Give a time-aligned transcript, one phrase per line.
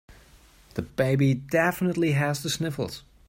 [0.73, 3.03] The baby definitely has the sniffles.